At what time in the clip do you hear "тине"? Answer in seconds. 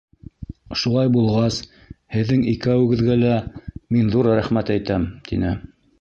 5.31-5.55